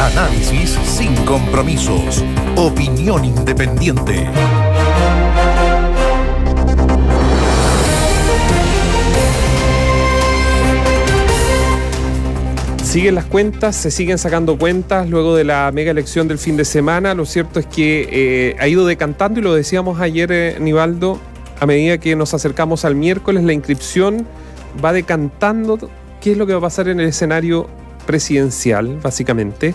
Análisis 0.00 0.78
sin 0.82 1.14
compromisos. 1.26 2.24
Opinión 2.56 3.22
independiente. 3.22 4.26
Siguen 12.82 13.14
las 13.14 13.26
cuentas, 13.26 13.76
se 13.76 13.90
siguen 13.90 14.16
sacando 14.16 14.56
cuentas 14.56 15.06
luego 15.06 15.36
de 15.36 15.44
la 15.44 15.70
mega 15.70 15.90
elección 15.90 16.28
del 16.28 16.38
fin 16.38 16.56
de 16.56 16.64
semana. 16.64 17.12
Lo 17.12 17.26
cierto 17.26 17.60
es 17.60 17.66
que 17.66 18.08
eh, 18.10 18.56
ha 18.58 18.68
ido 18.68 18.86
decantando, 18.86 19.40
y 19.40 19.42
lo 19.42 19.52
decíamos 19.52 20.00
ayer, 20.00 20.32
eh, 20.32 20.56
Nivaldo, 20.58 21.20
a 21.60 21.66
medida 21.66 21.98
que 21.98 22.16
nos 22.16 22.32
acercamos 22.32 22.86
al 22.86 22.94
miércoles, 22.94 23.44
la 23.44 23.52
inscripción 23.52 24.26
va 24.82 24.94
decantando 24.94 25.78
qué 26.22 26.32
es 26.32 26.38
lo 26.38 26.46
que 26.46 26.54
va 26.54 26.58
a 26.58 26.62
pasar 26.62 26.88
en 26.88 27.00
el 27.00 27.06
escenario 27.08 27.68
presidencial, 28.10 28.98
básicamente. 29.00 29.72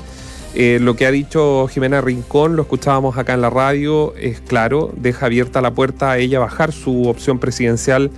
Eh, 0.55 0.79
lo 0.81 0.97
que 0.97 1.05
ha 1.05 1.11
dicho 1.11 1.67
Jimena 1.67 2.01
Rincón, 2.01 2.57
lo 2.57 2.63
escuchábamos 2.63 3.17
acá 3.17 3.33
en 3.33 3.39
la 3.39 3.49
radio, 3.49 4.13
es 4.15 4.41
claro, 4.41 4.91
deja 4.97 5.27
abierta 5.27 5.61
la 5.61 5.71
puerta 5.71 6.11
a 6.11 6.17
ella 6.17 6.39
bajar 6.39 6.73
su 6.73 7.07
opción 7.07 7.39
presidencial 7.39 8.11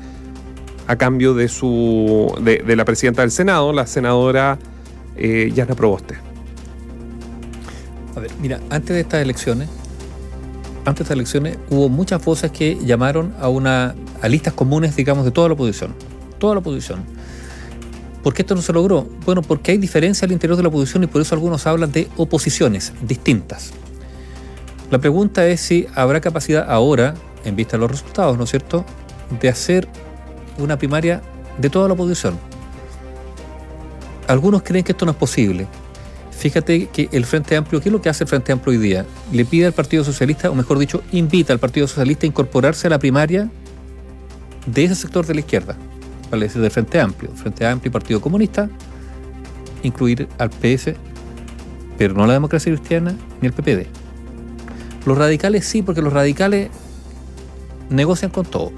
a 0.87 0.95
cambio 0.95 1.35
de, 1.35 1.49
su, 1.49 2.33
de 2.41 2.75
la 2.75 2.85
presidenta 2.85 3.21
del 3.21 3.29
Senado, 3.29 3.73
la 3.73 3.85
senadora 3.85 4.57
eh, 5.15 5.51
Yana 5.53 5.75
Proboste. 5.75 6.15
A 8.15 8.19
ver, 8.19 8.31
mira, 8.41 8.59
antes 8.71 8.95
de 8.95 9.01
estas 9.01 9.21
elecciones, 9.21 9.69
antes 10.85 10.97
de 10.99 11.03
estas 11.03 11.15
elecciones 11.15 11.57
hubo 11.69 11.89
muchas 11.89 12.23
voces 12.25 12.49
que 12.49 12.77
llamaron 12.83 13.33
a 13.39 13.49
una 13.49 13.93
a 14.21 14.27
listas 14.27 14.53
comunes, 14.53 14.95
digamos, 14.95 15.25
de 15.25 15.31
toda 15.31 15.49
la 15.49 15.53
oposición, 15.53 15.93
toda 16.39 16.55
la 16.55 16.59
oposición. 16.59 17.03
¿Por 18.27 18.33
qué 18.33 18.41
esto 18.41 18.55
no 18.55 18.61
se 18.61 18.73
logró? 18.73 19.07
Bueno, 19.23 19.41
porque 19.41 19.71
hay 19.71 19.77
diferencia 19.77 20.25
al 20.25 20.33
interior 20.33 20.57
de 20.57 20.63
la 20.63 20.67
oposición 20.67 21.01
y 21.01 21.07
por 21.07 21.21
eso 21.21 21.33
algunos 21.33 21.65
hablan 21.65 21.93
de 21.93 22.09
oposiciones 22.17 22.91
distintas. 23.01 23.71
La 24.91 24.99
pregunta 24.99 25.47
es 25.47 25.61
si 25.61 25.87
habrá 25.95 26.19
capacidad 26.19 26.69
ahora, 26.69 27.13
en 27.45 27.55
vista 27.55 27.77
de 27.77 27.81
los 27.83 27.89
resultados, 27.89 28.37
¿no 28.37 28.43
es 28.43 28.49
cierto?, 28.49 28.83
de 29.39 29.47
hacer 29.47 29.87
una 30.57 30.77
primaria 30.77 31.21
de 31.57 31.69
toda 31.69 31.87
la 31.87 31.93
oposición 31.93 32.37
algunos 34.27 34.61
creen 34.61 34.83
que 34.83 34.91
esto 34.91 35.05
no 35.05 35.11
es 35.11 35.17
posible. 35.17 35.65
Fíjate 36.31 36.87
que 36.87 37.07
el 37.13 37.25
Frente 37.25 37.55
Amplio, 37.55 37.79
¿qué 37.79 37.87
es 37.87 37.93
lo 37.93 38.01
que 38.01 38.09
hace 38.09 38.25
el 38.25 38.27
Frente 38.27 38.51
Amplio 38.51 38.77
hoy 38.77 38.85
día? 38.85 39.05
Le 39.31 39.45
pide 39.45 39.67
al 39.67 39.71
Partido 39.71 40.03
Socialista, 40.03 40.51
o 40.51 40.53
mejor 40.53 40.79
dicho, 40.79 41.01
invita 41.13 41.53
al 41.53 41.59
Partido 41.59 41.87
Socialista 41.87 42.25
a 42.25 42.27
incorporarse 42.27 42.87
a 42.87 42.89
la 42.89 42.99
primaria 42.99 43.49
de 44.65 44.83
ese 44.83 44.95
sector 44.95 45.25
de 45.25 45.33
la 45.33 45.39
izquierda, 45.39 45.77
vale 46.29 46.45
decir, 46.45 46.61
del 46.61 46.71
Frente 46.71 46.99
Amplio, 46.99 47.31
Frente 47.35 47.65
Amplio 47.65 47.89
y 47.89 47.93
Partido 47.93 48.21
Comunista, 48.21 48.69
incluir 49.83 50.27
al 50.37 50.49
PS, 50.49 50.93
pero 51.97 52.13
no 52.13 52.23
a 52.23 52.27
la 52.27 52.33
democracia 52.33 52.71
cristiana 52.71 53.15
ni 53.41 53.47
el 53.47 53.53
PPD. 53.53 53.87
Los 55.05 55.17
radicales 55.17 55.65
sí, 55.65 55.81
porque 55.81 56.01
los 56.01 56.13
radicales 56.13 56.69
negocian 57.89 58.31
con 58.31 58.45
todo. 58.45 58.71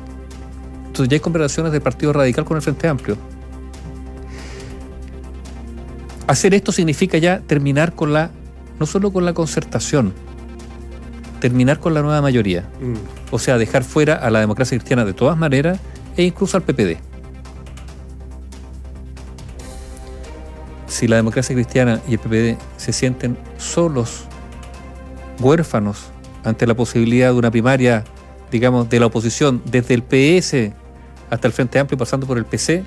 Entonces 0.87 1.09
ya 1.09 1.15
hay 1.15 1.21
conversaciones 1.21 1.71
del 1.71 1.81
Partido 1.81 2.13
Radical 2.13 2.45
con 2.45 2.57
el 2.57 2.61
Frente 2.63 2.87
Amplio 2.87 3.17
Hacer 6.29 6.53
esto 6.53 6.71
significa 6.71 7.17
ya 7.17 7.39
terminar 7.39 7.95
con 7.95 8.13
la, 8.13 8.29
no 8.79 8.85
solo 8.85 9.11
con 9.11 9.25
la 9.25 9.33
concertación, 9.33 10.13
terminar 11.39 11.79
con 11.79 11.95
la 11.95 12.03
nueva 12.03 12.21
mayoría. 12.21 12.69
Mm. 12.79 13.33
O 13.33 13.39
sea, 13.39 13.57
dejar 13.57 13.83
fuera 13.83 14.13
a 14.13 14.29
la 14.29 14.39
democracia 14.39 14.77
cristiana 14.77 15.05
de 15.05 15.13
todas 15.13 15.39
maneras 15.39 15.79
e 16.15 16.21
incluso 16.21 16.55
al 16.55 16.61
PPD. 16.61 16.97
Si 20.89 21.07
la 21.07 21.15
democracia 21.15 21.55
cristiana 21.55 22.01
y 22.07 22.13
el 22.13 22.19
PPD 22.19 22.57
se 22.77 22.91
sienten 22.91 23.37
solos, 23.57 24.25
huérfanos, 25.39 26.07
ante 26.43 26.65
la 26.65 26.73
posibilidad 26.73 27.31
de 27.31 27.37
una 27.37 27.51
primaria, 27.51 28.03
digamos, 28.51 28.89
de 28.89 28.99
la 28.99 29.05
oposición, 29.05 29.61
desde 29.65 29.93
el 29.93 30.03
PS 30.03 30.73
hasta 31.29 31.47
el 31.47 31.53
Frente 31.53 31.79
Amplio, 31.79 31.97
pasando 31.97 32.25
por 32.25 32.39
el 32.39 32.45
PC, 32.45 32.83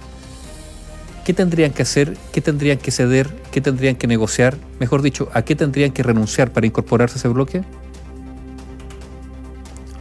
¿qué 1.25 1.33
tendrían 1.33 1.73
que 1.73 1.83
hacer? 1.83 2.17
¿Qué 2.33 2.41
tendrían 2.41 2.79
que 2.79 2.91
ceder? 2.91 3.31
¿Qué 3.53 3.61
tendrían 3.61 3.95
que 3.95 4.09
negociar? 4.09 4.57
Mejor 4.81 5.01
dicho, 5.01 5.29
¿a 5.33 5.43
qué 5.43 5.55
tendrían 5.55 5.93
que 5.93 6.03
renunciar 6.03 6.53
para 6.53 6.67
incorporarse 6.67 7.15
a 7.15 7.19
ese 7.19 7.29
bloque? 7.29 7.62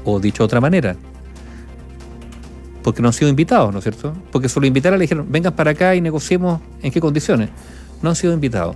O 0.04 0.20
dicho 0.20 0.42
de 0.42 0.46
otra 0.46 0.60
manera, 0.60 0.96
porque 2.84 3.02
no 3.04 3.10
han 3.10 3.14
sido 3.14 3.30
invitados, 3.30 3.72
¿no 3.72 3.78
es 3.78 3.84
cierto? 3.84 4.14
Porque 4.32 4.50
solo 4.50 4.66
invitaron 4.66 4.98
le 4.98 5.04
dijeron, 5.04 5.28
vengan 5.30 5.54
para 5.54 5.72
acá 5.72 5.94
y 5.96 6.02
negociemos 6.02 6.62
en 6.82 6.92
qué 6.92 7.00
condiciones. 7.00 7.50
No 8.02 8.10
han 8.10 8.16
sido 8.16 8.34
invitados. 8.34 8.76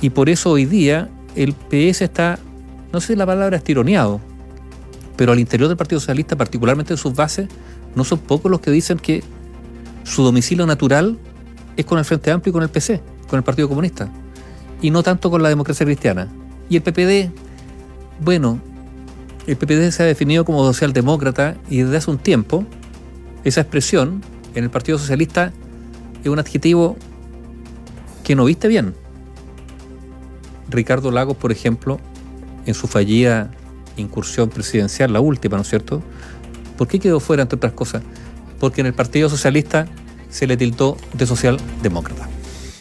Y 0.00 0.10
por 0.10 0.28
eso 0.28 0.50
hoy 0.50 0.64
día 0.64 1.08
el 1.34 1.52
PS 1.54 2.02
está, 2.02 2.38
no 2.92 3.00
sé 3.00 3.08
si 3.08 3.16
la 3.16 3.26
palabra 3.26 3.56
es 3.56 3.64
tironeado, 3.64 4.20
pero 5.16 5.32
al 5.32 5.38
interior 5.38 5.68
del 5.68 5.76
Partido 5.76 6.00
Socialista, 6.00 6.36
particularmente 6.36 6.94
en 6.94 6.98
sus 6.98 7.14
bases, 7.14 7.48
no 7.94 8.04
son 8.04 8.18
pocos 8.18 8.50
los 8.50 8.60
que 8.60 8.70
dicen 8.70 8.98
que 8.98 9.22
su 10.04 10.22
domicilio 10.22 10.66
natural 10.66 11.18
es 11.76 11.84
con 11.84 11.98
el 11.98 12.04
Frente 12.04 12.30
Amplio 12.30 12.50
y 12.50 12.52
con 12.52 12.62
el 12.62 12.68
PC, 12.68 13.00
con 13.28 13.38
el 13.38 13.44
Partido 13.44 13.68
Comunista, 13.68 14.10
y 14.80 14.90
no 14.90 15.02
tanto 15.02 15.30
con 15.30 15.42
la 15.42 15.48
democracia 15.48 15.86
cristiana. 15.86 16.28
Y 16.68 16.76
el 16.76 16.82
PPD, 16.82 17.30
bueno, 18.20 18.60
el 19.46 19.56
PPD 19.56 19.90
se 19.90 20.02
ha 20.02 20.06
definido 20.06 20.44
como 20.44 20.64
socialdemócrata 20.64 21.56
y 21.68 21.78
desde 21.78 21.96
hace 21.96 22.10
un 22.10 22.18
tiempo 22.18 22.64
esa 23.44 23.60
expresión 23.60 24.22
en 24.54 24.64
el 24.64 24.70
Partido 24.70 24.98
Socialista 24.98 25.52
es 26.22 26.28
un 26.28 26.38
adjetivo 26.38 26.96
que 28.22 28.34
no 28.34 28.44
viste 28.44 28.68
bien. 28.68 28.94
Ricardo 30.68 31.10
Lagos, 31.10 31.36
por 31.36 31.52
ejemplo, 31.52 32.00
en 32.66 32.74
su 32.74 32.86
fallida 32.86 33.50
incursión 33.96 34.48
presidencial, 34.48 35.12
la 35.12 35.20
última, 35.20 35.56
¿no 35.56 35.62
es 35.62 35.68
cierto? 35.68 36.02
¿Por 36.78 36.88
qué 36.88 36.98
quedó 36.98 37.20
fuera, 37.20 37.42
entre 37.42 37.56
otras 37.56 37.72
cosas? 37.72 38.02
Porque 38.58 38.80
en 38.80 38.86
el 38.86 38.94
Partido 38.94 39.28
Socialista 39.28 39.86
se 40.30 40.46
le 40.46 40.56
tildó 40.56 40.96
de 41.12 41.26
socialdemócrata. 41.26 42.31